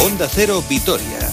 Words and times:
Onda 0.00 0.28
Cero 0.28 0.62
Vitoria. 0.68 1.30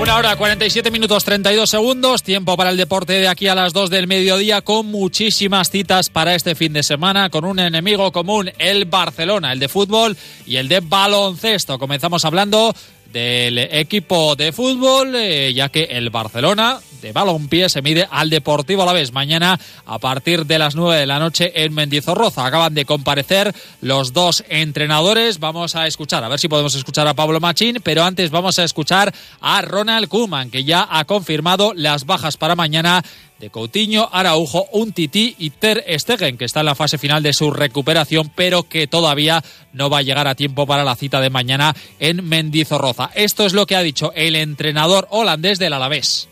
Una 0.00 0.16
hora 0.16 0.36
47 0.36 0.90
minutos 0.90 1.24
32 1.24 1.68
segundos, 1.68 2.22
tiempo 2.22 2.56
para 2.56 2.70
el 2.70 2.76
deporte 2.76 3.14
de 3.14 3.28
aquí 3.28 3.48
a 3.48 3.54
las 3.54 3.72
2 3.72 3.90
del 3.90 4.06
mediodía 4.06 4.62
con 4.62 4.86
muchísimas 4.86 5.70
citas 5.70 6.08
para 6.10 6.34
este 6.34 6.54
fin 6.54 6.72
de 6.72 6.82
semana, 6.82 7.28
con 7.28 7.44
un 7.44 7.58
enemigo 7.58 8.10
común, 8.12 8.50
el 8.58 8.86
Barcelona, 8.86 9.52
el 9.52 9.58
de 9.58 9.68
fútbol 9.68 10.16
y 10.46 10.56
el 10.56 10.68
de 10.68 10.80
baloncesto. 10.80 11.78
Comenzamos 11.78 12.24
hablando 12.24 12.74
del 13.12 13.58
equipo 13.58 14.36
de 14.36 14.52
fútbol, 14.52 15.14
eh, 15.14 15.52
ya 15.54 15.68
que 15.68 15.84
el 15.84 16.10
Barcelona 16.10 16.80
de 17.06 17.12
balompié 17.12 17.68
se 17.68 17.82
mide 17.82 18.08
al 18.10 18.30
Deportivo 18.30 18.82
a 18.82 18.86
la 18.86 18.92
vez 18.92 19.12
mañana 19.12 19.60
a 19.84 20.00
partir 20.00 20.44
de 20.44 20.58
las 20.58 20.74
9 20.74 20.98
de 20.98 21.06
la 21.06 21.20
noche 21.20 21.52
en 21.54 21.72
Mendizorroza. 21.72 22.44
Acaban 22.44 22.74
de 22.74 22.84
comparecer 22.84 23.54
los 23.80 24.12
dos 24.12 24.42
entrenadores. 24.48 25.38
Vamos 25.38 25.76
a 25.76 25.86
escuchar, 25.86 26.24
a 26.24 26.28
ver 26.28 26.40
si 26.40 26.48
podemos 26.48 26.74
escuchar 26.74 27.06
a 27.06 27.14
Pablo 27.14 27.38
Machín, 27.38 27.78
pero 27.80 28.02
antes 28.02 28.32
vamos 28.32 28.58
a 28.58 28.64
escuchar 28.64 29.14
a 29.40 29.62
Ronald 29.62 30.08
Koeman, 30.08 30.50
que 30.50 30.64
ya 30.64 30.88
ha 30.90 31.04
confirmado 31.04 31.74
las 31.74 32.06
bajas 32.06 32.36
para 32.36 32.56
mañana 32.56 33.04
de 33.38 33.50
Coutinho, 33.50 34.08
Araujo, 34.12 34.66
Untiti 34.72 35.36
y 35.38 35.50
Ter 35.50 35.84
Stegen, 36.00 36.36
que 36.36 36.46
está 36.46 36.60
en 36.60 36.66
la 36.66 36.74
fase 36.74 36.98
final 36.98 37.22
de 37.22 37.34
su 37.34 37.52
recuperación, 37.52 38.32
pero 38.34 38.64
que 38.64 38.88
todavía 38.88 39.44
no 39.72 39.90
va 39.90 39.98
a 39.98 40.02
llegar 40.02 40.26
a 40.26 40.34
tiempo 40.34 40.66
para 40.66 40.82
la 40.82 40.96
cita 40.96 41.20
de 41.20 41.30
mañana 41.30 41.76
en 42.00 42.28
Mendizorroza. 42.28 43.10
Esto 43.14 43.46
es 43.46 43.52
lo 43.52 43.66
que 43.66 43.76
ha 43.76 43.82
dicho 43.82 44.12
el 44.16 44.34
entrenador 44.34 45.06
holandés 45.10 45.60
del 45.60 45.74
Alavés. 45.74 46.28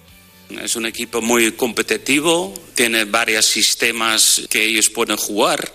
Es 0.62 0.76
un 0.76 0.86
equipo 0.86 1.20
muy 1.20 1.52
competitivo, 1.52 2.54
tiene 2.74 3.04
varios 3.04 3.46
sistemas 3.46 4.42
que 4.50 4.64
ellos 4.64 4.90
pueden 4.90 5.16
jugar. 5.16 5.72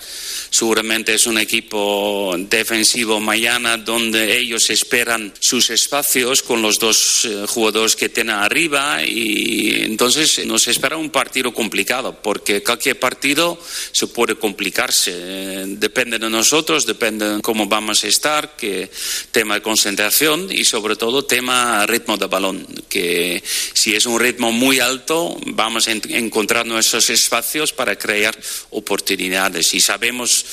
Seguramente 0.51 1.13
es 1.13 1.27
un 1.27 1.37
equipo 1.37 2.35
defensivo 2.37 3.19
mañana 3.19 3.77
donde 3.77 4.37
ellos 4.37 4.69
esperan 4.69 5.33
sus 5.39 5.69
espacios 5.69 6.41
con 6.41 6.61
los 6.61 6.79
dos 6.79 7.25
eh, 7.25 7.45
jugadores 7.47 7.95
que 7.95 8.09
tienen 8.09 8.35
arriba 8.35 9.03
y 9.03 9.83
entonces 9.83 10.45
nos 10.45 10.67
espera 10.67 10.97
un 10.97 11.11
partido 11.11 11.53
complicado 11.53 12.21
porque 12.21 12.63
cualquier 12.63 12.99
partido 12.99 13.59
se 13.91 14.07
puede 14.07 14.35
complicarse. 14.35 15.11
Eh, 15.15 15.65
depende 15.67 16.17
de 16.17 16.29
nosotros, 16.29 16.85
depende 16.85 17.35
de 17.35 17.41
cómo 17.41 17.67
vamos 17.67 18.03
a 18.03 18.07
estar, 18.07 18.55
que 18.55 18.89
tema 19.31 19.55
de 19.55 19.61
concentración 19.61 20.47
y 20.51 20.65
sobre 20.65 20.95
todo 20.95 21.25
tema 21.25 21.85
ritmo 21.85 22.17
de 22.17 22.25
balón, 22.25 22.65
que 22.89 23.43
si 23.73 23.95
es 23.95 24.05
un 24.05 24.19
ritmo 24.19 24.51
muy 24.51 24.79
alto 24.79 25.39
vamos 25.45 25.87
a 25.87 25.91
encontrar 25.91 26.65
nuestros 26.93 27.09
espacios 27.09 27.71
para 27.71 27.95
crear 27.97 28.37
oportunidades 28.71 29.73
y 29.73 29.79
sabemos 29.79 30.45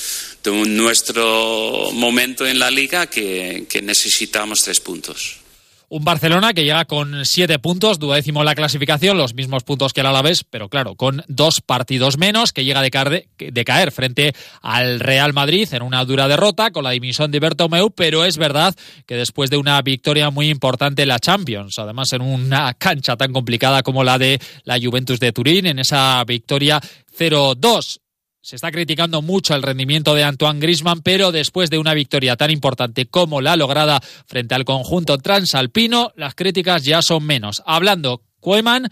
de 0.42 0.52
nuestro 0.52 1.90
momento 1.92 2.46
en 2.46 2.58
la 2.58 2.70
liga 2.70 3.06
que 3.06 3.80
necesitamos 3.82 4.62
tres 4.62 4.80
puntos. 4.80 5.45
Un 5.88 6.04
Barcelona 6.04 6.52
que 6.52 6.64
llega 6.64 6.84
con 6.84 7.24
siete 7.24 7.60
puntos, 7.60 8.00
duodécimo 8.00 8.42
la 8.42 8.56
clasificación, 8.56 9.16
los 9.16 9.34
mismos 9.34 9.62
puntos 9.62 9.92
que 9.92 10.00
el 10.00 10.06
Alavés, 10.06 10.42
pero 10.42 10.68
claro, 10.68 10.96
con 10.96 11.22
dos 11.28 11.60
partidos 11.60 12.18
menos, 12.18 12.52
que 12.52 12.64
llega 12.64 12.82
de 12.82 12.90
caer, 12.90 13.28
de 13.38 13.64
caer 13.64 13.92
frente 13.92 14.34
al 14.62 14.98
Real 14.98 15.32
Madrid 15.32 15.68
en 15.72 15.82
una 15.82 16.04
dura 16.04 16.26
derrota 16.26 16.72
con 16.72 16.82
la 16.82 16.90
dimisión 16.90 17.30
de 17.30 17.38
Bertomeu, 17.38 17.92
pero 17.92 18.24
es 18.24 18.36
verdad 18.36 18.74
que 19.06 19.14
después 19.14 19.48
de 19.48 19.58
una 19.58 19.80
victoria 19.80 20.30
muy 20.30 20.50
importante 20.50 21.02
en 21.02 21.08
la 21.08 21.20
Champions, 21.20 21.78
además 21.78 22.12
en 22.12 22.22
una 22.22 22.74
cancha 22.74 23.16
tan 23.16 23.32
complicada 23.32 23.84
como 23.84 24.02
la 24.02 24.18
de 24.18 24.40
la 24.64 24.80
Juventus 24.82 25.20
de 25.20 25.30
Turín, 25.30 25.66
en 25.66 25.78
esa 25.78 26.24
victoria 26.24 26.80
0-2 27.16 28.00
se 28.46 28.54
está 28.54 28.70
criticando 28.70 29.22
mucho 29.22 29.56
el 29.56 29.62
rendimiento 29.64 30.14
de 30.14 30.22
Antoine 30.22 30.60
Grisman, 30.60 31.00
pero 31.00 31.32
después 31.32 31.68
de 31.68 31.78
una 31.78 31.94
victoria 31.94 32.36
tan 32.36 32.52
importante 32.52 33.06
como 33.06 33.40
la 33.40 33.56
lograda 33.56 34.00
frente 34.24 34.54
al 34.54 34.64
conjunto 34.64 35.18
transalpino, 35.18 36.12
las 36.14 36.36
críticas 36.36 36.84
ya 36.84 37.02
son 37.02 37.26
menos. 37.26 37.64
Hablando 37.66 38.22
Koeman 38.38 38.86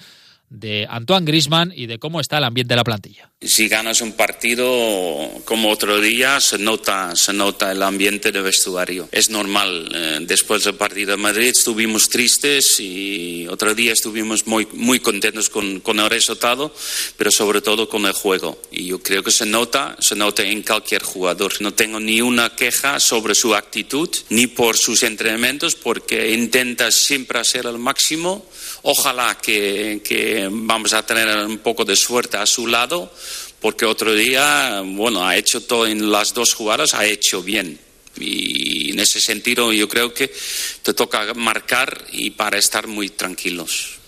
de 0.50 0.88
Antoine 0.90 1.24
Grisman 1.24 1.72
y 1.72 1.86
de 1.86 2.00
cómo 2.00 2.18
está 2.18 2.38
el 2.38 2.44
ambiente 2.44 2.72
de 2.72 2.76
la 2.78 2.82
plantilla. 2.82 3.30
Si 3.46 3.68
ganas 3.68 4.00
un 4.00 4.12
partido 4.12 4.66
como 5.44 5.70
otro 5.70 6.00
día, 6.00 6.40
se 6.40 6.56
nota, 6.56 7.14
se 7.14 7.32
nota 7.34 7.72
el 7.72 7.82
ambiente 7.82 8.32
de 8.32 8.40
vestuario. 8.40 9.08
Es 9.12 9.28
normal. 9.28 9.90
Eh, 9.94 10.18
después 10.22 10.64
del 10.64 10.76
partido 10.76 11.10
de 11.10 11.16
Madrid 11.18 11.48
estuvimos 11.48 12.08
tristes 12.08 12.80
y 12.80 13.46
otro 13.48 13.74
día 13.74 13.92
estuvimos 13.92 14.46
muy, 14.46 14.66
muy 14.72 14.98
contentos 14.98 15.50
con, 15.50 15.80
con 15.80 16.00
el 16.00 16.08
resultado, 16.08 16.74
pero 17.18 17.30
sobre 17.30 17.60
todo 17.60 17.86
con 17.86 18.06
el 18.06 18.12
juego. 18.12 18.62
Y 18.70 18.86
yo 18.86 19.02
creo 19.02 19.22
que 19.22 19.30
se 19.30 19.44
nota, 19.44 19.96
se 20.00 20.16
nota 20.16 20.42
en 20.42 20.62
cualquier 20.62 21.02
jugador. 21.02 21.60
No 21.60 21.74
tengo 21.74 22.00
ni 22.00 22.22
una 22.22 22.56
queja 22.56 22.98
sobre 22.98 23.34
su 23.34 23.54
actitud 23.54 24.08
ni 24.30 24.46
por 24.46 24.78
sus 24.78 25.02
entrenamientos 25.02 25.74
porque 25.74 26.30
intenta 26.30 26.90
siempre 26.90 27.40
hacer 27.40 27.66
el 27.66 27.78
máximo. 27.78 28.46
Ojalá 28.82 29.36
que, 29.36 30.00
que 30.02 30.48
vamos 30.50 30.94
a 30.94 31.04
tener 31.04 31.44
un 31.44 31.58
poco 31.58 31.84
de 31.84 31.96
suerte 31.96 32.38
a 32.38 32.46
su 32.46 32.66
lado 32.66 33.12
porque 33.64 33.86
otro 33.86 34.12
día, 34.12 34.82
bueno, 34.84 35.26
ha 35.26 35.38
hecho 35.38 35.62
todo 35.62 35.86
en 35.86 36.12
las 36.12 36.34
dos 36.34 36.52
jugadas, 36.52 36.92
ha 36.92 37.06
hecho 37.06 37.42
bien. 37.42 37.78
Y 38.18 38.90
en 38.90 39.00
ese 39.00 39.22
sentido 39.22 39.72
yo 39.72 39.88
creo 39.88 40.12
que 40.12 40.30
te 40.82 40.92
toca 40.92 41.32
marcar 41.32 42.04
y 42.12 42.32
para 42.32 42.58
estar 42.58 42.86
muy 42.86 43.08
tranquilos. 43.08 44.00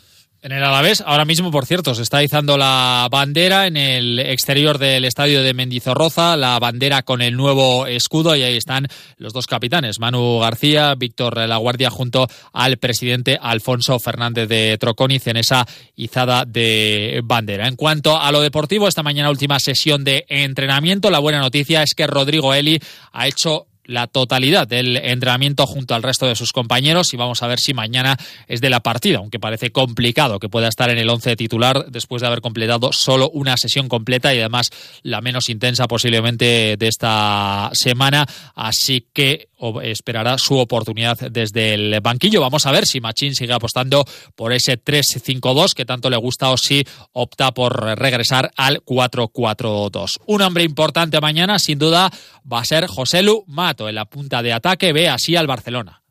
En 0.47 0.53
el 0.53 0.63
Alavés, 0.63 1.03
ahora 1.05 1.25
mismo, 1.25 1.51
por 1.51 1.67
cierto, 1.67 1.93
se 1.97 2.03
está 2.03 2.23
izando 2.23 2.57
la 2.57 3.09
bandera 3.11 3.67
en 3.67 3.77
el 3.77 4.21
exterior 4.21 4.79
del 4.79 5.05
estadio 5.05 5.43
de 5.43 5.55
Mendizorroza, 5.55 6.37
la 6.37 6.57
bandera 6.61 7.03
con 7.03 7.21
el 7.21 7.37
nuevo 7.37 7.89
escudo, 7.89 8.37
y 8.37 8.45
ahí 8.45 8.57
están 8.57 8.87
los 9.17 9.33
dos 9.33 9.49
capitanes, 9.49 9.99
Manu 9.99 10.39
García, 10.39 10.95
Víctor 10.95 11.37
La 11.49 11.57
Guardia, 11.57 11.91
junto 11.91 12.29
al 12.53 12.77
presidente 12.77 13.37
Alfonso 13.43 13.99
Fernández 13.99 14.49
de 14.49 14.79
Troconiz 14.79 15.27
en 15.27 15.39
esa 15.39 15.67
izada 15.97 16.45
de 16.45 17.23
bandera. 17.25 17.67
En 17.67 17.75
cuanto 17.75 18.17
a 18.17 18.31
lo 18.31 18.41
deportivo, 18.41 18.87
esta 18.87 19.03
mañana 19.03 19.31
última 19.31 19.59
sesión 19.59 20.05
de 20.05 20.27
entrenamiento, 20.29 21.11
la 21.11 21.19
buena 21.19 21.41
noticia 21.41 21.83
es 21.83 21.93
que 21.93 22.07
Rodrigo 22.07 22.55
Eli 22.55 22.79
ha 23.11 23.27
hecho 23.27 23.67
la 23.87 24.07
totalidad 24.07 24.69
del 24.69 24.97
entrenamiento 24.97 25.67
junto 25.67 25.95
al 25.95 26.03
resto 26.03 26.27
de 26.27 26.37
sus 26.37 26.53
compañeros 26.53 27.15
y 27.15 27.17
vamos 27.17 27.43
a 27.43 27.47
ver 27.47 27.59
si 27.59 27.75
mañana 27.75 28.17
es 28.47 28.61
de 28.61 28.71
la 28.71 28.81
partida, 28.81 29.19
aunque 29.19 29.39
parece 29.39 29.71
complicado 29.71 30.39
que 30.39 30.49
pueda 30.49 30.69
estar 30.69 30.91
en 30.91 30.99
el 30.99 31.09
once 31.09 31.35
titular 31.37 31.87
después 31.89 32.21
de 32.21 32.29
haber 32.29 32.41
completado 32.41 32.93
solo 32.93 33.31
una 33.31 33.57
sesión 33.57 33.89
completa 33.89 34.35
y 34.35 34.41
además 34.41 34.71
la 35.03 35.21
menos 35.21 35.49
intensa 35.49 35.87
posiblemente 35.87 36.77
de 36.77 36.89
esta 36.89 37.71
semana, 37.73 38.27
así 38.55 39.07
que 39.13 39.49
esperará 39.83 40.37
su 40.37 40.59
oportunidad 40.59 41.19
desde 41.31 41.75
el 41.75 42.01
banquillo. 42.01 42.41
Vamos 42.41 42.67
a 42.67 42.73
ver 42.73 42.87
si 42.87 43.01
Machín 43.01 43.35
sigue 43.35 43.55
apostando 43.55 44.05
por 44.35 44.53
ese 44.53 44.83
3-5-2 44.83 45.73
que 45.73 45.87
tanto 45.87 46.11
le 46.11 46.17
gusta 46.17 46.51
o 46.51 46.57
si 46.57 46.85
opta 47.13 47.53
por 47.53 47.99
regresar 47.99 48.53
al 48.57 48.85
4-4-2. 48.85 50.19
Un 50.27 50.43
hombre 50.43 50.65
importante 50.65 51.21
mañana, 51.21 51.59
sin 51.59 51.79
duda, 51.79 52.11
va 52.51 52.61
a 52.61 52.65
ser 52.65 52.87
José 52.87 53.23
Lu 53.23 53.45
En 53.89 53.95
la 53.95 54.05
punta 54.07 54.43
de 54.43 54.53
ataque. 54.53 54.93
Ve 54.93 55.09
así 55.09 55.37
al 55.37 55.47
Barcelona. 55.47 56.03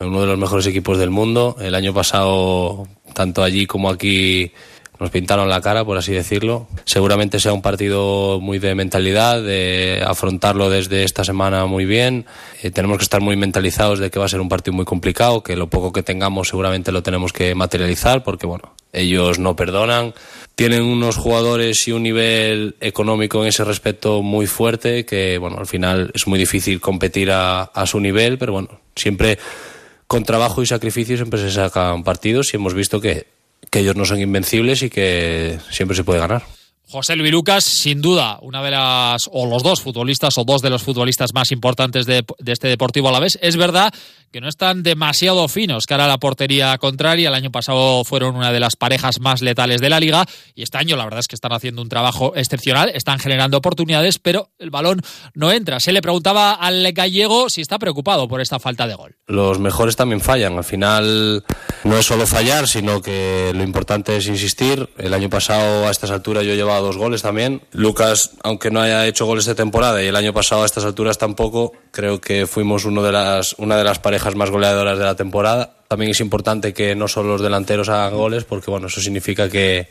Uno 0.00 0.20
de 0.20 0.26
los 0.26 0.38
mejores 0.38 0.66
equipos 0.66 0.98
del 0.98 1.10
mundo. 1.10 1.56
El 1.60 1.74
año 1.74 1.94
pasado, 1.94 2.88
tanto 3.14 3.42
allí 3.42 3.66
como 3.66 3.88
aquí, 3.88 4.52
nos 4.98 5.10
pintaron 5.10 5.48
la 5.48 5.60
cara, 5.60 5.84
por 5.84 5.98
así 5.98 6.12
decirlo. 6.12 6.68
Seguramente 6.84 7.40
sea 7.40 7.52
un 7.52 7.62
partido 7.62 8.40
muy 8.40 8.58
de 8.58 8.74
mentalidad, 8.74 9.42
de 9.42 10.02
afrontarlo 10.06 10.70
desde 10.70 11.04
esta 11.04 11.24
semana 11.24 11.66
muy 11.66 11.84
bien. 11.84 12.24
Eh, 12.62 12.70
tenemos 12.70 12.98
que 12.98 13.04
estar 13.04 13.20
muy 13.20 13.36
mentalizados 13.36 13.98
de 13.98 14.10
que 14.10 14.18
va 14.18 14.26
a 14.26 14.28
ser 14.28 14.40
un 14.40 14.48
partido 14.48 14.74
muy 14.74 14.84
complicado, 14.84 15.42
que 15.42 15.56
lo 15.56 15.68
poco 15.68 15.92
que 15.92 16.02
tengamos 16.02 16.48
seguramente 16.48 16.92
lo 16.92 17.02
tenemos 17.02 17.32
que 17.32 17.54
materializar, 17.54 18.22
porque 18.22 18.46
bueno, 18.46 18.74
ellos 18.92 19.38
no 19.38 19.56
perdonan. 19.56 20.14
Tienen 20.54 20.82
unos 20.82 21.16
jugadores 21.16 21.88
y 21.88 21.92
un 21.92 22.02
nivel 22.02 22.76
económico 22.80 23.42
en 23.42 23.48
ese 23.48 23.64
respecto 23.64 24.22
muy 24.22 24.46
fuerte, 24.46 25.04
que 25.06 25.38
bueno, 25.38 25.58
al 25.58 25.66
final 25.66 26.10
es 26.14 26.26
muy 26.26 26.38
difícil 26.38 26.80
competir 26.80 27.30
a, 27.32 27.70
su 27.86 28.00
nivel, 28.00 28.38
pero 28.38 28.52
bueno, 28.52 28.80
siempre 28.94 29.38
con 30.06 30.24
trabajo 30.24 30.62
y 30.62 30.66
sacrificio 30.66 31.16
siempre 31.16 31.40
se 31.40 31.50
sacan 31.50 32.04
partidos 32.04 32.52
y 32.52 32.56
hemos 32.56 32.74
visto 32.74 33.00
que 33.00 33.26
que 33.70 33.78
ellos 33.78 33.96
no 33.96 34.04
son 34.04 34.20
invencibles 34.20 34.82
y 34.82 34.90
que 34.90 35.58
siempre 35.70 35.96
se 35.96 36.04
puede 36.04 36.20
ganar. 36.20 36.42
José 36.88 37.16
Luis 37.16 37.32
Lucas, 37.32 37.64
sin 37.64 38.02
duda, 38.02 38.38
una 38.42 38.62
de 38.62 38.70
las, 38.70 39.28
o 39.32 39.46
los 39.46 39.62
dos 39.62 39.80
futbolistas, 39.80 40.36
o 40.36 40.44
dos 40.44 40.60
de 40.60 40.68
los 40.68 40.82
futbolistas 40.82 41.32
más 41.32 41.50
importantes 41.50 42.04
de, 42.04 42.24
este 42.46 42.68
Deportivo 42.68 43.08
a 43.08 43.12
la 43.12 43.20
vez. 43.20 43.38
Es 43.40 43.56
verdad 43.56 43.92
que 44.30 44.40
no 44.40 44.48
están 44.48 44.82
demasiado 44.82 45.46
finos 45.48 45.86
cara 45.86 46.06
a 46.06 46.08
la 46.08 46.18
portería 46.18 46.76
contraria. 46.78 47.28
El 47.28 47.34
año 47.34 47.50
pasado 47.50 48.02
fueron 48.04 48.34
una 48.34 48.50
de 48.50 48.60
las 48.60 48.76
parejas 48.76 49.20
más 49.20 49.42
letales 49.42 49.80
de 49.80 49.90
la 49.90 50.00
liga 50.00 50.24
y 50.54 50.62
este 50.62 50.78
año 50.78 50.96
la 50.96 51.04
verdad 51.04 51.20
es 51.20 51.28
que 51.28 51.34
están 51.34 51.52
haciendo 51.52 51.82
un 51.82 51.88
trabajo 51.88 52.32
excepcional, 52.34 52.90
están 52.94 53.18
generando 53.18 53.58
oportunidades, 53.58 54.18
pero 54.18 54.50
el 54.58 54.70
balón 54.70 55.02
no 55.34 55.52
entra. 55.52 55.80
Se 55.80 55.92
le 55.92 56.00
preguntaba 56.00 56.52
al 56.52 56.90
gallego 56.92 57.50
si 57.50 57.60
está 57.60 57.78
preocupado 57.78 58.26
por 58.26 58.40
esta 58.40 58.58
falta 58.58 58.86
de 58.86 58.94
gol. 58.94 59.16
Los 59.26 59.58
mejores 59.58 59.96
también 59.96 60.20
fallan. 60.20 60.56
Al 60.56 60.64
final 60.64 61.44
no 61.84 61.98
es 61.98 62.06
solo 62.06 62.26
fallar, 62.26 62.68
sino 62.68 63.02
que 63.02 63.52
lo 63.54 63.62
importante 63.62 64.16
es 64.16 64.26
insistir. 64.26 64.88
El 64.96 65.12
año 65.12 65.28
pasado 65.28 65.86
a 65.86 65.90
estas 65.90 66.10
alturas 66.10 66.44
yo 66.44 66.54
llevaba 66.54 66.71
marcado 66.72 66.86
dos 66.86 66.96
goles 66.96 67.22
también. 67.22 67.60
Lucas, 67.72 68.32
aunque 68.42 68.70
no 68.70 68.80
haya 68.80 69.06
hecho 69.06 69.26
goles 69.26 69.44
de 69.44 69.54
temporada 69.54 70.02
y 70.02 70.06
el 70.06 70.16
año 70.16 70.32
pasado 70.32 70.62
a 70.62 70.66
estas 70.66 70.84
alturas 70.84 71.18
tampoco, 71.18 71.72
creo 71.90 72.20
que 72.20 72.46
fuimos 72.46 72.84
uno 72.84 73.02
de 73.02 73.12
las, 73.12 73.54
una 73.58 73.76
de 73.76 73.84
las 73.84 73.98
parejas 73.98 74.34
más 74.34 74.50
goleadoras 74.50 74.98
de 74.98 75.04
la 75.04 75.16
temporada. 75.16 75.76
También 75.88 76.12
es 76.12 76.20
importante 76.20 76.72
que 76.72 76.94
no 76.94 77.08
solo 77.08 77.30
los 77.30 77.42
delanteros 77.42 77.88
hagan 77.90 78.14
goles, 78.14 78.44
porque 78.44 78.70
bueno, 78.70 78.86
eso 78.86 79.00
significa 79.00 79.50
que, 79.50 79.88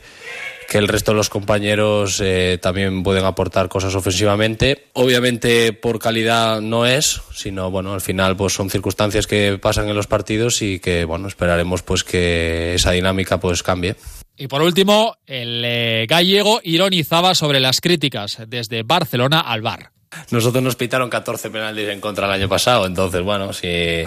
que 0.68 0.78
el 0.78 0.88
resto 0.88 1.12
de 1.12 1.18
los 1.18 1.28
compañeros 1.28 2.20
eh, 2.20 2.58
también 2.60 3.04
pueden 3.04 3.24
aportar 3.24 3.68
cosas 3.68 3.94
ofensivamente. 3.94 4.86
Obviamente 4.94 5.72
por 5.72 6.00
calidad 6.00 6.60
no 6.60 6.86
es, 6.86 7.22
sino 7.32 7.70
bueno, 7.70 7.94
al 7.94 8.00
final 8.00 8.36
pues 8.36 8.54
son 8.54 8.70
circunstancias 8.70 9.28
que 9.28 9.58
pasan 9.62 9.88
en 9.88 9.94
los 9.94 10.08
partidos 10.08 10.60
y 10.62 10.80
que 10.80 11.04
bueno, 11.04 11.28
esperaremos 11.28 11.82
pues 11.82 12.02
que 12.02 12.74
esa 12.74 12.90
dinámica 12.90 13.38
pues 13.38 13.62
cambie. 13.62 13.94
Y 14.42 14.48
por 14.48 14.60
último, 14.60 15.18
el 15.24 15.62
eh, 15.64 16.04
gallego 16.08 16.60
ironizaba 16.64 17.32
sobre 17.32 17.60
las 17.60 17.80
críticas 17.80 18.38
desde 18.48 18.82
Barcelona 18.82 19.38
al 19.38 19.62
Bar. 19.62 19.92
Nosotros 20.32 20.64
nos 20.64 20.74
pitaron 20.74 21.08
14 21.08 21.48
penaltis 21.48 21.88
en 21.88 22.00
contra 22.00 22.26
el 22.26 22.32
año 22.32 22.48
pasado, 22.48 22.84
entonces 22.86 23.22
bueno, 23.22 23.52
si 23.52 24.02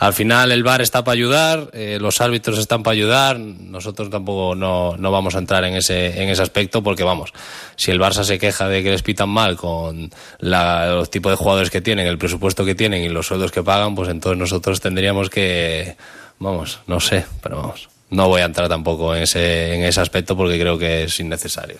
al 0.00 0.12
final 0.12 0.50
el 0.50 0.64
VAR 0.64 0.82
está 0.82 1.04
para 1.04 1.12
ayudar, 1.12 1.70
eh, 1.72 1.98
los 2.00 2.20
árbitros 2.20 2.58
están 2.58 2.82
para 2.82 2.94
ayudar, 2.94 3.38
nosotros 3.38 4.10
tampoco 4.10 4.56
no, 4.56 4.96
no, 4.96 5.12
vamos 5.12 5.36
a 5.36 5.38
entrar 5.38 5.64
en 5.64 5.76
ese, 5.76 6.20
en 6.20 6.30
ese 6.30 6.42
aspecto 6.42 6.82
porque 6.82 7.04
vamos, 7.04 7.32
si 7.76 7.92
el 7.92 8.00
Barça 8.00 8.24
se 8.24 8.40
queja 8.40 8.68
de 8.68 8.82
que 8.82 8.90
les 8.90 9.02
pitan 9.04 9.28
mal 9.28 9.56
con 9.56 10.10
la, 10.40 10.88
los 10.88 11.10
tipos 11.10 11.30
de 11.30 11.36
jugadores 11.36 11.70
que 11.70 11.80
tienen, 11.80 12.08
el 12.08 12.18
presupuesto 12.18 12.64
que 12.64 12.74
tienen 12.74 13.04
y 13.04 13.08
los 13.08 13.28
sueldos 13.28 13.52
que 13.52 13.62
pagan, 13.62 13.94
pues 13.94 14.08
entonces 14.08 14.36
nosotros 14.36 14.80
tendríamos 14.80 15.30
que, 15.30 15.96
vamos, 16.40 16.80
no 16.88 16.98
sé, 16.98 17.24
pero 17.40 17.58
vamos, 17.58 17.88
no 18.10 18.28
voy 18.28 18.42
a 18.42 18.44
entrar 18.44 18.68
tampoco 18.68 19.14
en 19.14 19.22
ese, 19.22 19.74
en 19.74 19.82
ese 19.82 20.00
aspecto 20.00 20.36
porque 20.36 20.58
creo 20.58 20.78
que 20.78 21.04
es 21.04 21.20
innecesario. 21.20 21.78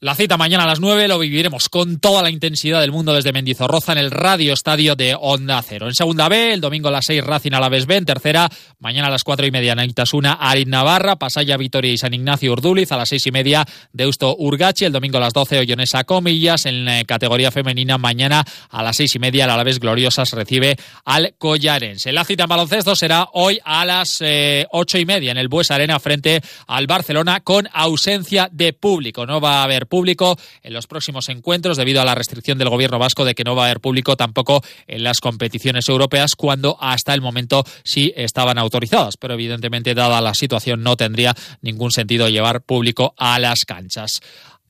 La 0.00 0.14
cita 0.14 0.36
mañana 0.36 0.64
a 0.64 0.66
las 0.66 0.78
9 0.78 1.08
lo 1.08 1.18
viviremos 1.18 1.70
con 1.70 1.98
toda 2.00 2.22
la 2.22 2.28
intensidad 2.28 2.82
del 2.82 2.92
mundo 2.92 3.14
desde 3.14 3.32
Mendizorroza 3.32 3.92
en 3.92 3.98
el 3.98 4.10
Radio 4.10 4.52
Estadio 4.52 4.94
de 4.94 5.16
Onda 5.18 5.62
Cero. 5.66 5.86
En 5.86 5.94
segunda 5.94 6.28
B, 6.28 6.52
el 6.52 6.60
domingo 6.60 6.88
a 6.88 6.90
las 6.90 7.06
6 7.06 7.24
Racing 7.24 7.52
a 7.54 7.60
la 7.60 7.70
B. 7.70 7.82
En 7.88 8.04
tercera, 8.04 8.46
mañana 8.78 9.08
a 9.08 9.10
las 9.10 9.24
4 9.24 9.46
y 9.46 9.50
media 9.50 9.74
Naitasuna 9.74 10.34
Arin 10.34 10.68
Navarra, 10.68 11.16
Pasaya 11.16 11.56
Vitoria 11.56 11.92
y 11.92 11.96
San 11.96 12.12
Ignacio 12.12 12.52
Urduliz. 12.52 12.92
A 12.92 12.98
las 12.98 13.08
6 13.08 13.26
y 13.28 13.30
media 13.30 13.64
Deusto 13.90 14.36
Urgachi. 14.38 14.84
El 14.84 14.92
domingo 14.92 15.16
a 15.16 15.20
las 15.22 15.32
12 15.32 15.60
Ollonesa 15.60 16.04
Comillas. 16.04 16.66
En 16.66 16.84
la 16.84 17.02
categoría 17.04 17.50
femenina 17.50 17.96
mañana 17.96 18.44
a 18.68 18.82
las 18.82 18.98
6 18.98 19.14
y 19.14 19.18
media 19.18 19.46
la 19.46 19.64
vez 19.64 19.80
Gloriosas 19.80 20.30
recibe 20.32 20.76
al 21.06 21.36
Collarense. 21.38 22.12
La 22.12 22.26
cita 22.26 22.42
en 22.42 22.50
baloncesto 22.50 22.94
será 22.94 23.28
hoy 23.32 23.58
a 23.64 23.86
las 23.86 24.18
eh, 24.20 24.66
8 24.72 24.98
y 24.98 25.06
media 25.06 25.30
en 25.30 25.38
el 25.38 25.48
Bues 25.48 25.70
Arena 25.70 25.98
frente 25.98 26.42
al 26.66 26.86
Barcelona 26.86 27.40
con 27.40 27.66
ausencia 27.72 28.50
de 28.52 28.74
público. 28.74 29.24
No 29.24 29.40
va 29.40 29.60
a 29.60 29.62
haber 29.62 29.85
público 29.86 30.36
en 30.62 30.72
los 30.72 30.86
próximos 30.86 31.28
encuentros 31.28 31.76
debido 31.76 32.00
a 32.00 32.04
la 32.04 32.14
restricción 32.14 32.58
del 32.58 32.68
gobierno 32.68 32.98
vasco 32.98 33.24
de 33.24 33.34
que 33.34 33.44
no 33.44 33.56
va 33.56 33.62
a 33.62 33.66
haber 33.66 33.80
público 33.80 34.16
tampoco 34.16 34.62
en 34.86 35.02
las 35.02 35.20
competiciones 35.20 35.88
europeas 35.88 36.34
cuando 36.36 36.76
hasta 36.80 37.14
el 37.14 37.20
momento 37.20 37.64
sí 37.84 38.12
estaban 38.16 38.58
autorizadas. 38.58 39.16
Pero 39.16 39.34
evidentemente, 39.34 39.94
dada 39.94 40.20
la 40.20 40.34
situación, 40.34 40.82
no 40.82 40.96
tendría 40.96 41.34
ningún 41.62 41.90
sentido 41.90 42.28
llevar 42.28 42.62
público 42.62 43.14
a 43.16 43.38
las 43.38 43.64
canchas. 43.64 44.20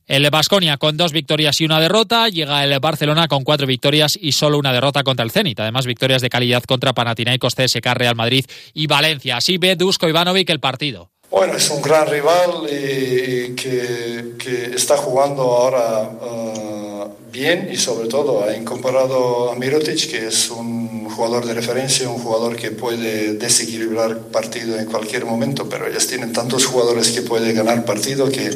El 0.07 0.29
Basconia 0.29 0.77
con 0.77 0.95
dos 0.95 1.11
victorias 1.11 1.59
y 1.59 1.65
una 1.65 1.81
derrota. 1.81 2.29
Llega 2.29 2.63
el 2.63 2.79
Barcelona 2.79 3.27
con 3.27 3.43
cuatro 3.43 3.67
victorias 3.67 4.17
y 4.19 4.31
solo 4.31 4.57
una 4.57 4.71
derrota 4.71 5.03
contra 5.03 5.25
el 5.25 5.31
Zenit. 5.31 5.59
Además, 5.59 5.85
victorias 5.85 6.21
de 6.21 6.29
calidad 6.29 6.63
contra 6.63 6.93
Panathinaikos, 6.93 7.55
CSK, 7.55 7.85
Real 7.93 8.15
Madrid 8.15 8.45
y 8.73 8.87
Valencia. 8.87 9.35
Así 9.35 9.57
ve 9.57 9.75
Dusko 9.75 10.07
Ivanovic 10.07 10.49
el 10.49 10.61
partido. 10.61 11.11
Bueno, 11.29 11.57
es 11.57 11.69
un 11.69 11.81
gran 11.81 12.07
rival 12.07 12.67
y, 12.69 13.53
que, 13.53 14.35
que, 14.39 14.71
está 14.73 14.95
jugando 14.95 15.43
ahora 15.43 16.09
uh, 16.21 17.31
bien 17.31 17.69
y 17.71 17.75
sobre 17.75 18.07
todo 18.07 18.45
ha 18.45 18.55
incorporado 18.55 19.51
a 19.51 19.55
Mirotic, 19.55 20.09
que 20.09 20.27
es 20.27 20.49
un 20.49 21.09
jugador 21.09 21.45
de 21.45 21.53
referencia, 21.53 22.09
un 22.09 22.19
jugador 22.19 22.55
que 22.55 22.71
puede 22.71 23.33
desequilibrar 23.33 24.17
partido 24.27 24.79
en 24.79 24.85
cualquier 24.85 25.25
momento, 25.25 25.67
pero 25.67 25.85
ellos 25.87 26.07
tienen 26.07 26.31
tantos 26.31 26.65
jugadores 26.65 27.11
que 27.11 27.21
pueden 27.21 27.53
ganar 27.55 27.83
partido 27.83 28.29
que 28.29 28.51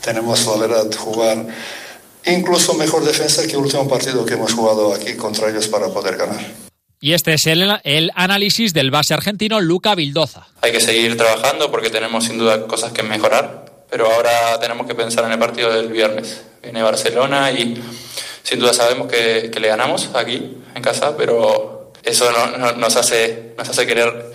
tenemos 0.00 0.46
la 0.46 0.56
verdad 0.58 0.90
jugar 0.96 1.46
incluso 2.24 2.74
mejor 2.74 3.04
defensa 3.04 3.42
que 3.42 3.52
el 3.52 3.58
último 3.58 3.88
partido 3.88 4.24
que 4.24 4.34
hemos 4.34 4.52
jugado 4.54 4.94
aquí 4.94 5.14
contra 5.14 5.50
ellos 5.50 5.66
para 5.66 5.88
poder 5.88 6.16
ganar. 6.16 6.71
Y 7.04 7.14
este 7.14 7.34
es 7.34 7.48
el, 7.48 7.68
el, 7.82 8.12
análisis 8.14 8.72
del 8.72 8.92
base 8.92 9.12
argentino 9.12 9.60
Luca 9.60 9.96
Vildoza. 9.96 10.46
Hay 10.60 10.70
que 10.70 10.78
seguir 10.78 11.16
trabajando 11.16 11.68
porque 11.68 11.90
tenemos 11.90 12.26
sin 12.26 12.38
duda 12.38 12.68
cosas 12.68 12.92
que 12.92 13.02
mejorar, 13.02 13.64
pero 13.90 14.06
ahora 14.06 14.60
tenemos 14.60 14.86
que 14.86 14.94
pensar 14.94 15.24
en 15.24 15.32
el 15.32 15.38
partido 15.40 15.72
del 15.72 15.88
viernes. 15.88 16.42
Viene 16.62 16.80
Barcelona 16.80 17.50
y 17.50 17.82
sin 18.44 18.60
duda 18.60 18.72
sabemos 18.72 19.10
que, 19.10 19.50
que 19.52 19.58
le 19.58 19.66
ganamos 19.66 20.10
aquí 20.14 20.58
en 20.76 20.80
casa, 20.80 21.16
pero 21.16 21.90
eso 22.04 22.30
no, 22.30 22.56
no, 22.56 22.72
nos, 22.74 22.94
hace, 22.94 23.52
nos 23.58 23.68
hace 23.68 23.84
querer 23.84 24.32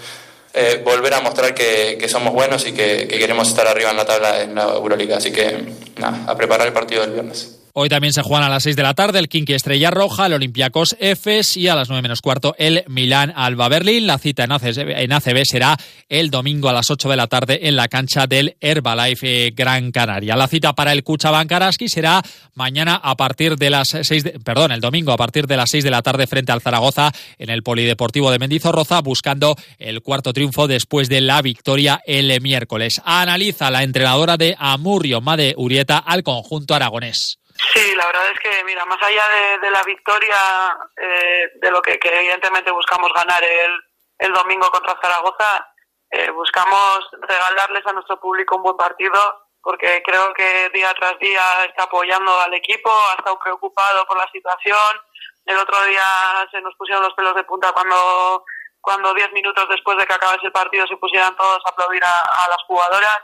eh, 0.53 0.81
volver 0.83 1.13
a 1.13 1.21
mostrar 1.21 1.55
que, 1.55 1.97
que 1.97 2.09
somos 2.09 2.33
buenos 2.33 2.67
y 2.67 2.73
que, 2.73 3.07
que, 3.07 3.17
queremos 3.17 3.47
estar 3.47 3.65
arriba 3.65 3.91
en 3.91 3.95
la 3.95 4.05
tabla 4.05 4.41
en 4.41 4.55
la 4.55 4.63
Euroliga. 4.63 5.15
Así 5.15 5.31
que 5.31 5.67
nada, 5.95 6.25
a 6.27 6.35
preparar 6.35 6.67
el 6.67 6.73
partido 6.73 6.99
del 7.03 7.13
viernes. 7.13 7.59
Hoy 7.79 7.89
también 7.89 8.11
se 8.11 8.23
juegan 8.23 8.43
a 8.43 8.49
las 8.49 8.63
6 8.63 8.75
de 8.75 8.81
la 8.81 8.95
tarde 8.95 9.19
el 9.19 9.29
Kinky 9.29 9.53
Estrella 9.53 9.91
Roja, 9.91 10.25
el 10.25 10.33
Olympiacos 10.33 10.97
Efes 10.99 11.57
y 11.57 11.67
a 11.67 11.75
las 11.75 11.89
9 11.89 12.01
menos 12.01 12.21
cuarto 12.21 12.55
el 12.57 12.83
Milán 12.87 13.31
Alba 13.35 13.69
Berlín. 13.69 14.07
La 14.07 14.17
cita 14.17 14.45
en 14.45 14.51
ACB, 14.51 15.45
será 15.45 15.77
el 16.09 16.31
domingo 16.31 16.69
a 16.69 16.73
las 16.73 16.89
8 16.89 17.07
de 17.07 17.15
la 17.15 17.27
tarde 17.27 17.67
en 17.67 17.75
la 17.75 17.87
cancha 17.87 18.25
del 18.25 18.57
Herbalife 18.61 19.51
Gran 19.51 19.91
Canaria. 19.91 20.35
La 20.35 20.47
cita 20.47 20.73
para 20.73 20.91
el 20.91 21.03
Cuchaban 21.03 21.47
Karaski 21.47 21.87
será 21.87 22.23
mañana 22.55 22.95
a 22.95 23.15
partir 23.15 23.57
de 23.57 23.69
las 23.69 23.89
6 23.89 24.23
de, 24.23 24.31
perdón, 24.39 24.71
el 24.71 24.81
domingo 24.81 25.11
a 25.11 25.17
partir 25.17 25.45
de 25.45 25.57
las 25.57 25.69
6 25.69 25.83
de 25.83 25.91
la 25.91 26.01
tarde 26.01 26.25
frente 26.25 26.51
al 26.51 26.61
Zaragoza 26.61 27.11
en 27.37 27.51
el 27.51 27.61
Polideportivo 27.61 28.31
de 28.31 28.39
Mendizorroza 28.39 29.01
buscando 29.01 29.55
el 29.77 30.01
cuarto 30.01 30.33
triunfo 30.33 30.67
después 30.67 31.09
de 31.09 31.21
la 31.21 31.43
victoria 31.43 32.01
el 32.07 32.41
miércoles. 32.41 33.03
Analiza 33.05 33.69
la 33.69 33.83
entrenadora 33.83 34.35
de 34.35 34.55
Amurrio, 34.57 35.21
Made 35.21 35.53
Urieta, 35.55 35.99
al 35.99 36.23
conjunto 36.23 36.73
aragonés. 36.73 37.37
Sí, 37.73 37.95
la 37.95 38.05
verdad 38.05 38.29
es 38.31 38.39
que, 38.39 38.63
mira, 38.63 38.85
más 38.85 39.01
allá 39.01 39.23
de, 39.61 39.71
la 39.71 39.81
victoria, 39.83 40.77
eh, 40.95 41.51
de 41.55 41.71
lo 41.71 41.81
que, 41.81 41.99
evidentemente 42.01 42.71
buscamos 42.71 43.11
ganar 43.13 43.43
el, 43.43 43.71
el 44.19 44.33
domingo 44.33 44.69
contra 44.69 44.99
Zaragoza, 45.01 45.67
eh, 46.11 46.29
buscamos 46.31 47.09
regalarles 47.21 47.85
a 47.85 47.93
nuestro 47.93 48.19
público 48.19 48.57
un 48.57 48.63
buen 48.63 48.77
partido, 48.77 49.19
porque 49.61 50.01
creo 50.05 50.33
que 50.33 50.69
día 50.73 50.93
tras 50.93 51.17
día 51.19 51.65
está 51.67 51.83
apoyando 51.83 52.39
al 52.41 52.53
equipo, 52.53 52.89
ha 52.89 53.15
estado 53.17 53.39
preocupado 53.39 54.05
por 54.05 54.17
la 54.17 54.29
situación. 54.31 55.01
El 55.45 55.57
otro 55.57 55.83
día 55.85 56.47
se 56.51 56.61
nos 56.61 56.75
pusieron 56.75 57.03
los 57.03 57.13
pelos 57.13 57.35
de 57.35 57.43
punta 57.43 57.71
cuando, 57.71 58.45
cuando 58.79 59.13
diez 59.13 59.31
minutos 59.31 59.67
después 59.69 59.97
de 59.97 60.05
que 60.05 60.13
acabase 60.13 60.45
el 60.45 60.51
partido 60.51 60.85
se 60.87 60.97
pusieran 60.97 61.35
todos 61.35 61.61
a 61.65 61.69
aplaudir 61.69 62.03
a 62.03 62.47
las 62.49 62.63
jugadoras 62.67 63.19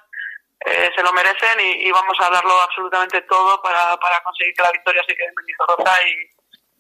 eh, 0.66 0.90
se 0.96 1.04
lo 1.04 1.12
merecen 1.12 1.60
y, 1.60 1.92
vamos 1.92 2.16
a 2.20 2.30
darlo 2.30 2.54
absolutamente 2.62 3.22
todo 3.24 3.62
para, 3.62 3.98
conseguir 4.24 4.54
que 4.56 4.64
la 4.64 4.72
victoria 4.72 5.02
se 5.08 5.16
quede 5.16 5.28
en 5.28 5.36
Mendizorroza 5.36 5.92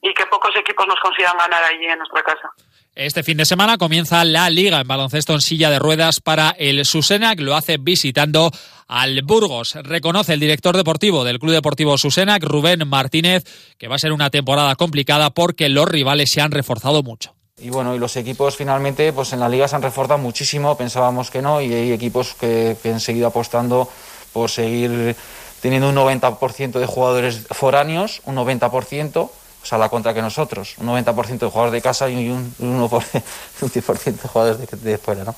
y, 0.01 0.13
que 0.13 0.25
pocos 0.27 0.55
equipos 0.55 0.85
nos 0.85 0.99
consigan 0.99 1.37
ganar 1.37 1.63
allí 1.63 1.85
en 1.85 1.97
nuestra 1.97 2.21
casa. 2.23 2.49
Este 2.93 3.23
fin 3.23 3.37
de 3.37 3.45
semana 3.45 3.77
comienza 3.77 4.23
la 4.23 4.49
liga 4.49 4.79
en 4.79 4.87
baloncesto 4.87 5.33
en 5.33 5.41
silla 5.41 5.69
de 5.69 5.79
ruedas 5.79 6.19
para 6.19 6.51
el 6.59 6.85
Susenac. 6.85 7.39
Lo 7.39 7.55
hace 7.55 7.77
visitando 7.79 8.51
al 8.87 9.21
Burgos. 9.23 9.75
Reconoce 9.75 10.33
el 10.33 10.39
director 10.39 10.75
deportivo 10.77 11.23
del 11.23 11.39
Club 11.39 11.53
Deportivo 11.53 11.97
Susenac, 11.97 12.43
Rubén 12.43 12.87
Martínez, 12.87 13.43
que 13.79 13.87
va 13.87 13.95
a 13.95 13.99
ser 13.99 14.11
una 14.11 14.29
temporada 14.29 14.75
complicada 14.75 15.31
porque 15.31 15.69
los 15.69 15.87
rivales 15.87 16.31
se 16.31 16.41
han 16.41 16.51
reforzado 16.51 17.01
mucho. 17.01 17.33
Y 17.63 17.69
bueno, 17.69 17.95
y 17.95 17.97
los 17.97 18.17
equipos 18.17 18.57
finalmente 18.57 19.13
pues 19.13 19.31
en 19.31 19.39
la 19.39 19.47
liga 19.47 19.69
se 19.69 19.77
han 19.77 19.81
reforzado 19.81 20.19
muchísimo, 20.19 20.75
pensábamos 20.75 21.31
que 21.31 21.41
no, 21.41 21.61
y 21.61 21.73
hay 21.73 21.93
equipos 21.93 22.35
que, 22.37 22.75
que 22.83 22.91
han 22.91 22.99
seguido 22.99 23.27
apostando 23.27 23.87
por 24.33 24.49
seguir 24.49 25.15
teniendo 25.61 25.87
un 25.87 25.95
90% 25.95 26.73
de 26.73 26.85
jugadores 26.85 27.47
foráneos, 27.51 28.21
un 28.25 28.35
90%, 28.35 29.15
o 29.15 29.31
sea, 29.63 29.77
la 29.77 29.87
contra 29.87 30.13
que 30.13 30.21
nosotros, 30.21 30.75
un 30.77 30.87
90% 30.87 31.37
de 31.39 31.47
jugadores 31.47 31.71
de 31.71 31.81
casa 31.81 32.09
y 32.09 32.29
un, 32.29 32.53
un 32.59 32.81
1%, 32.81 32.91
un 33.61 33.71
10% 33.71 34.03
de 34.03 34.27
jugadores 34.27 34.69
de, 34.69 34.77
de, 34.77 34.97
fuera, 34.97 35.23
¿no? 35.23 35.33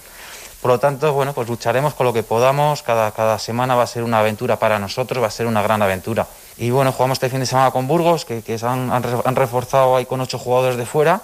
Por 0.63 0.71
lo 0.71 0.79
tanto, 0.79 1.13
bueno, 1.13 1.33
pues 1.33 1.47
lucharemos 1.47 1.93
con 1.93 2.07
lo 2.07 2.13
que 2.13 2.23
podamos, 2.23 2.81
cada, 2.81 3.11
cada 3.11 3.37
semana 3.37 3.75
va 3.75 3.83
a 3.83 3.87
ser 3.87 4.01
una 4.01 4.17
aventura 4.17 4.57
para 4.57 4.79
nosotros, 4.79 5.21
va 5.21 5.27
a 5.27 5.31
ser 5.31 5.45
una 5.45 5.61
gran 5.61 5.83
aventura. 5.83 6.25
Y 6.57 6.71
bueno, 6.71 6.91
jugamos 6.91 7.17
este 7.17 7.29
fin 7.29 7.41
de 7.41 7.45
semana 7.45 7.69
con 7.69 7.87
Burgos, 7.87 8.25
que, 8.25 8.41
que 8.41 8.57
han, 8.63 8.91
han 8.91 9.35
reforzado 9.35 9.95
ahí 9.95 10.07
con 10.07 10.21
ocho 10.21 10.39
jugadores 10.39 10.77
de 10.77 10.87
fuera, 10.87 11.21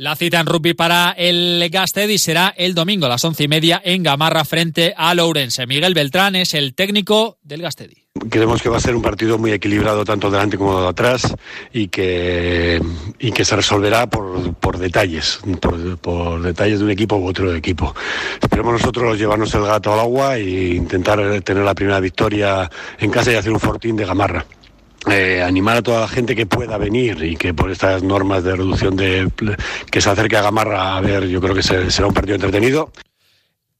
La 0.00 0.16
cita 0.16 0.40
en 0.40 0.46
rugby 0.46 0.72
para 0.72 1.10
el 1.10 1.68
Gastedi 1.70 2.16
será 2.16 2.54
el 2.56 2.74
domingo 2.74 3.04
a 3.04 3.10
las 3.10 3.22
once 3.22 3.44
y 3.44 3.48
media 3.48 3.82
en 3.84 4.02
Gamarra 4.02 4.46
frente 4.46 4.94
a 4.96 5.14
Lourense. 5.14 5.66
Miguel 5.66 5.92
Beltrán 5.92 6.36
es 6.36 6.54
el 6.54 6.74
técnico 6.74 7.36
del 7.42 7.60
Gastedi. 7.60 8.06
Creemos 8.30 8.62
que 8.62 8.70
va 8.70 8.78
a 8.78 8.80
ser 8.80 8.96
un 8.96 9.02
partido 9.02 9.36
muy 9.36 9.52
equilibrado 9.52 10.02
tanto 10.06 10.30
delante 10.30 10.56
como 10.56 10.80
de 10.80 10.88
atrás 10.88 11.34
y 11.70 11.88
que, 11.88 12.80
y 13.18 13.30
que 13.30 13.44
se 13.44 13.56
resolverá 13.56 14.08
por, 14.08 14.54
por 14.54 14.78
detalles, 14.78 15.38
por, 15.60 15.98
por, 15.98 16.40
detalles 16.40 16.78
de 16.78 16.86
un 16.86 16.90
equipo 16.92 17.16
u 17.16 17.26
otro 17.26 17.54
equipo. 17.54 17.94
Esperemos 18.40 18.72
nosotros 18.72 19.18
llevarnos 19.18 19.52
el 19.52 19.64
gato 19.64 19.92
al 19.92 20.00
agua 20.00 20.38
e 20.38 20.76
intentar 20.76 21.42
tener 21.42 21.62
la 21.62 21.74
primera 21.74 22.00
victoria 22.00 22.70
en 22.98 23.10
casa 23.10 23.32
y 23.32 23.34
hacer 23.34 23.52
un 23.52 23.60
fortín 23.60 23.96
de 23.96 24.06
Gamarra. 24.06 24.46
Eh, 25.08 25.42
animar 25.42 25.78
a 25.78 25.82
toda 25.82 26.00
la 26.00 26.08
gente 26.08 26.36
que 26.36 26.44
pueda 26.44 26.76
venir 26.76 27.24
y 27.24 27.36
que 27.36 27.54
por 27.54 27.70
estas 27.70 28.02
normas 28.02 28.44
de 28.44 28.54
reducción 28.54 28.96
de 28.96 29.30
que 29.90 30.00
se 30.00 30.10
acerque 30.10 30.36
a 30.36 30.42
Gamarra 30.42 30.96
a 30.96 31.00
ver, 31.00 31.26
yo 31.26 31.40
creo 31.40 31.54
que 31.54 31.62
será 31.62 32.06
un 32.06 32.12
partido 32.12 32.34
entretenido. 32.34 32.92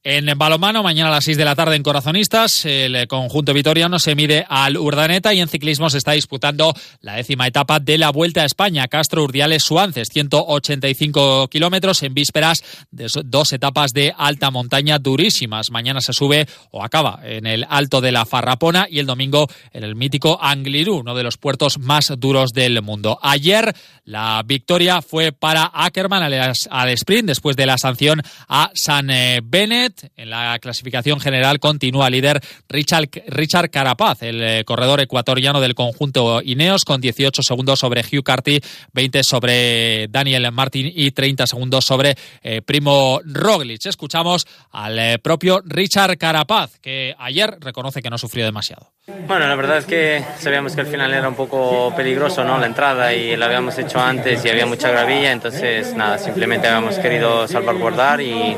En 0.03 0.25
balomano, 0.35 0.81
mañana 0.81 1.09
a 1.09 1.11
las 1.11 1.25
6 1.25 1.37
de 1.37 1.45
la 1.45 1.53
tarde 1.53 1.75
en 1.75 1.83
Corazonistas, 1.83 2.65
el 2.65 3.07
conjunto 3.07 3.53
vitoriano 3.53 3.99
se 3.99 4.15
mide 4.15 4.47
al 4.49 4.75
Urdaneta 4.75 5.31
y 5.31 5.41
en 5.41 5.47
ciclismo 5.47 5.91
se 5.91 5.99
está 5.99 6.13
disputando 6.13 6.73
la 7.01 7.17
décima 7.17 7.45
etapa 7.45 7.79
de 7.79 7.99
la 7.99 8.09
Vuelta 8.09 8.41
a 8.41 8.45
España, 8.45 8.87
Castro 8.87 9.23
Urdiales 9.23 9.61
Suances, 9.61 10.07
185 10.11 11.49
kilómetros 11.49 12.01
en 12.01 12.15
vísperas 12.15 12.63
de 12.89 13.11
dos 13.25 13.53
etapas 13.53 13.91
de 13.91 14.11
alta 14.17 14.49
montaña 14.49 14.97
durísimas. 14.97 15.69
Mañana 15.69 16.01
se 16.01 16.13
sube 16.13 16.47
o 16.71 16.83
acaba 16.83 17.19
en 17.23 17.45
el 17.45 17.63
Alto 17.69 18.01
de 18.01 18.11
la 18.11 18.25
Farrapona 18.25 18.87
y 18.89 18.97
el 18.97 19.05
domingo 19.05 19.47
en 19.71 19.83
el 19.83 19.95
mítico 19.95 20.39
Angliru, 20.41 20.95
uno 20.95 21.13
de 21.13 21.21
los 21.21 21.37
puertos 21.37 21.77
más 21.77 22.11
duros 22.17 22.53
del 22.53 22.81
mundo. 22.81 23.19
Ayer 23.21 23.75
la 24.05 24.41
victoria 24.43 25.03
fue 25.03 25.31
para 25.31 25.69
Ackerman 25.71 26.23
al, 26.23 26.89
sprint 26.89 27.27
después 27.27 27.55
de 27.55 27.67
la 27.67 27.77
sanción 27.77 28.23
a 28.47 28.71
San 28.73 29.11
eh, 29.11 29.41
En 30.15 30.29
la 30.29 30.57
clasificación 30.59 31.19
general 31.19 31.59
continúa 31.59 32.09
líder 32.09 32.39
Richard, 32.69 33.09
Richard 33.27 33.69
Carapaz, 33.69 34.21
el 34.23 34.41
eh, 34.41 34.63
corredor 34.65 35.01
ecuatoriano 35.01 35.59
del 35.59 35.75
conjunto 35.75 36.41
Ineos, 36.43 36.85
con 36.85 37.01
18 37.01 37.41
segundos 37.43 37.79
sobre 37.79 38.01
Hugh 38.01 38.23
Carty, 38.23 38.59
20 38.93 39.23
sobre 39.23 40.07
Daniel 40.09 40.51
Martin 40.51 40.91
y 40.93 41.11
30 41.11 41.47
segundos 41.47 41.85
sobre 41.85 42.15
eh, 42.41 42.61
Primo 42.61 43.19
Roglic. 43.25 43.85
Escuchamos 43.85 44.47
al 44.71 44.97
eh, 44.99 45.19
propio 45.19 45.61
Richard 45.65 46.17
Carapaz, 46.17 46.79
que 46.79 47.15
ayer 47.17 47.57
reconoce 47.59 48.01
que 48.01 48.09
no 48.09 48.17
sufrió 48.17 48.45
demasiado. 48.45 48.91
Bueno, 49.27 49.47
la 49.47 49.55
verdad 49.55 49.77
es 49.79 49.85
que 49.85 50.23
sabíamos 50.39 50.75
que 50.75 50.81
al 50.81 50.87
final 50.87 51.13
era 51.13 51.27
un 51.27 51.35
poco 51.35 51.93
peligroso, 51.95 52.43
¿no? 52.43 52.57
La 52.57 52.67
entrada 52.67 53.13
y 53.13 53.35
la 53.35 53.47
habíamos 53.47 53.77
hecho 53.77 53.99
antes 53.99 54.45
y 54.45 54.49
había 54.49 54.65
mucha 54.65 54.89
gravilla, 54.89 55.31
entonces 55.31 55.93
nada, 55.95 56.17
simplemente 56.17 56.67
habíamos 56.67 56.97
querido 56.99 57.47
salvaguardar 57.47 58.21
y, 58.21 58.55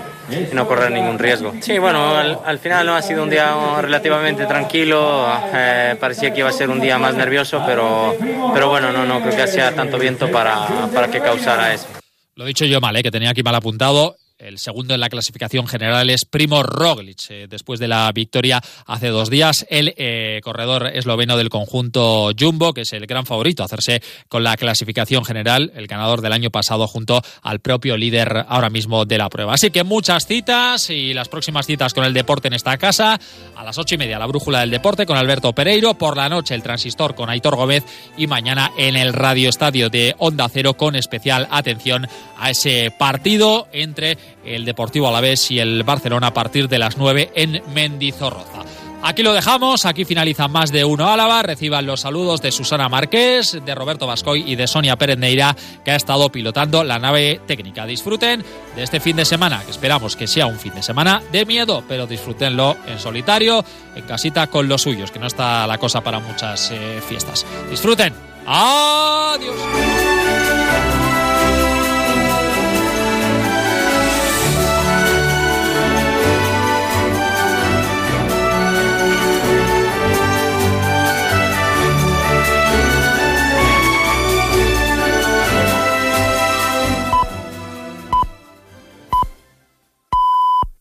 no 0.53 0.67
correr 0.67 0.91
ningún 0.91 1.19
riesgo. 1.19 1.53
Sí, 1.61 1.77
bueno, 1.77 2.15
al, 2.17 2.59
final 2.59 2.85
no 2.85 2.95
ha 2.95 3.01
sido 3.01 3.23
un 3.23 3.29
día 3.29 3.55
relativamente 3.81 4.45
tranquilo, 4.45 5.27
eh, 5.53 5.95
parecía 5.99 6.33
que 6.33 6.39
iba 6.39 6.49
a 6.49 6.53
ser 6.53 6.69
un 6.69 6.79
día 6.79 6.97
más 6.97 7.15
nervioso, 7.15 7.61
pero, 7.65 8.15
pero 8.53 8.69
bueno, 8.69 8.91
no, 8.91 9.05
no 9.05 9.21
creo 9.21 9.35
que 9.35 9.43
hacía 9.43 9.73
tanto 9.73 9.97
viento 9.97 10.31
para, 10.31 10.67
para 10.93 11.09
que 11.09 11.19
causara 11.19 11.73
eso. 11.73 11.87
Lo 12.35 12.45
he 12.45 12.47
dicho 12.47 12.65
yo 12.65 12.81
mal, 12.81 12.95
¿eh? 12.95 13.03
que 13.03 13.11
tenía 13.11 13.29
aquí 13.29 13.43
mal 13.43 13.55
apuntado. 13.55 14.15
El 14.43 14.59
segundo 14.59 14.93
en 14.93 14.99
la 14.99 15.07
clasificación 15.07 15.67
general 15.67 16.09
es 16.09 16.25
Primo 16.25 16.63
Roglic, 16.63 17.29
eh, 17.29 17.47
después 17.49 17.79
de 17.79 17.87
la 17.87 18.11
victoria 18.11 18.61
hace 18.85 19.07
dos 19.07 19.29
días. 19.29 19.65
El 19.69 19.93
eh, 19.95 20.41
corredor 20.43 20.87
esloveno 20.93 21.37
del 21.37 21.47
conjunto 21.47 22.31
Jumbo, 22.37 22.73
que 22.73 22.81
es 22.81 22.91
el 22.91 23.07
gran 23.07 23.25
favorito 23.25 23.63
hacerse 23.63 24.01
con 24.27 24.43
la 24.43 24.57
clasificación 24.57 25.23
general, 25.23 25.71
el 25.75 25.87
ganador 25.87 26.19
del 26.19 26.33
año 26.33 26.49
pasado 26.49 26.87
junto 26.87 27.21
al 27.41 27.61
propio 27.61 27.95
líder 27.95 28.45
ahora 28.49 28.69
mismo 28.69 29.05
de 29.05 29.17
la 29.17 29.29
prueba. 29.29 29.53
Así 29.53 29.71
que 29.71 29.85
muchas 29.85 30.27
citas 30.27 30.89
y 30.89 31.13
las 31.13 31.29
próximas 31.29 31.65
citas 31.65 31.93
con 31.93 32.03
el 32.03 32.13
deporte 32.13 32.49
en 32.49 32.55
esta 32.55 32.77
casa. 32.77 33.17
A 33.55 33.63
las 33.63 33.77
ocho 33.77 33.95
y 33.95 33.97
media 33.97 34.19
la 34.19 34.27
brújula 34.27 34.59
del 34.59 34.71
deporte 34.71 35.05
con 35.05 35.15
Alberto 35.15 35.53
Pereiro. 35.53 35.93
Por 35.93 36.17
la 36.17 36.27
noche 36.27 36.53
el 36.53 36.63
transistor 36.63 37.15
con 37.15 37.29
Aitor 37.29 37.55
Gómez 37.55 37.85
y 38.17 38.27
mañana 38.27 38.73
en 38.77 38.97
el 38.97 39.13
Radio 39.13 39.47
Estadio 39.47 39.89
de 39.89 40.15
Onda 40.17 40.49
Cero 40.49 40.73
con 40.73 40.97
especial 40.97 41.47
atención 41.49 42.09
a 42.37 42.49
ese 42.49 42.91
partido 42.99 43.69
entre 43.71 44.17
el 44.45 44.65
Deportivo 44.65 45.07
Alavés 45.07 45.51
y 45.51 45.59
el 45.59 45.83
Barcelona 45.83 46.27
a 46.27 46.33
partir 46.33 46.67
de 46.67 46.79
las 46.79 46.97
9 46.97 47.31
en 47.35 47.61
Mendizorroza. 47.73 48.63
Aquí 49.05 49.21
lo 49.21 49.33
dejamos, 49.33 49.85
aquí 49.85 50.05
finaliza 50.05 50.47
más 50.47 50.71
de 50.71 50.85
uno 50.85 51.09
Álava. 51.09 51.43
Reciban 51.43 51.85
los 51.85 51.99
saludos 51.99 52.41
de 52.41 52.53
Susana 52.53 52.87
Márquez, 52.87 53.59
de 53.65 53.75
Roberto 53.75 54.07
Vascoy 54.07 54.49
y 54.49 54.55
de 54.55 54.65
Sonia 54.65 54.95
Pérez 54.95 55.17
Neira, 55.17 55.57
que 55.83 55.91
ha 55.91 55.97
estado 55.97 56.29
pilotando 56.29 56.85
la 56.85 56.99
nave 56.99 57.41
técnica. 57.45 57.85
Disfruten 57.85 58.45
de 58.77 58.81
este 58.81 59.01
fin 59.01 59.17
de 59.17 59.25
semana, 59.25 59.61
que 59.65 59.71
esperamos 59.71 60.15
que 60.15 60.25
sea 60.25 60.45
un 60.45 60.57
fin 60.57 60.73
de 60.73 60.83
semana 60.83 61.21
de 61.33 61.45
miedo, 61.45 61.83
pero 61.85 62.07
disfrútenlo 62.07 62.77
en 62.87 62.97
solitario, 62.97 63.65
en 63.93 64.05
casita 64.05 64.47
con 64.47 64.69
los 64.69 64.83
suyos, 64.83 65.11
que 65.11 65.19
no 65.19 65.27
está 65.27 65.67
la 65.67 65.77
cosa 65.77 65.99
para 65.99 66.19
muchas 66.19 66.71
eh, 66.71 67.01
fiestas. 67.05 67.45
Disfruten. 67.69 68.13
Adiós. 68.47 69.53